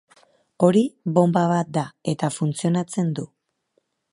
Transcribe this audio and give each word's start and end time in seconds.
Hori 0.67 0.81
bonba 1.17 1.43
bat 1.51 1.69
da, 1.77 1.83
eta 2.15 2.33
funtzionatzen 2.39 3.13
du. 3.21 3.27